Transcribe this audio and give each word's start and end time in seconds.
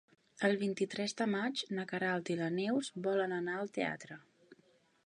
El 0.47 0.55
vint-i-tres 0.61 1.13
de 1.19 1.27
maig 1.33 1.63
na 1.81 1.85
Queralt 1.93 2.33
i 2.37 2.39
na 2.41 2.49
Neus 2.57 2.91
volen 3.11 3.39
anar 3.39 3.59
al 3.61 3.73
teatre. 3.79 4.21